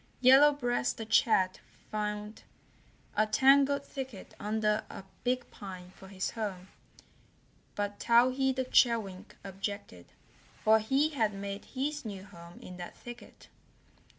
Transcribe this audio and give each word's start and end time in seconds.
Yellow 0.19 0.51
Breast 0.51 0.97
the 0.97 1.05
Chat 1.05 1.59
found 1.91 2.41
a 3.15 3.27
tangled 3.27 3.85
thicket 3.85 4.33
under 4.39 4.83
a 4.89 5.03
big 5.23 5.51
pine 5.51 5.91
for 5.91 6.07
his 6.07 6.31
home, 6.31 6.69
but 7.75 7.99
Towhee 7.99 8.51
the 8.55 8.65
Chewink 8.65 9.35
objected, 9.43 10.07
for 10.63 10.79
he 10.79 11.09
had 11.09 11.35
made 11.35 11.65
his 11.65 12.03
new 12.03 12.23
home 12.25 12.57
in 12.61 12.77
that 12.77 12.97
thicket. 12.97 13.47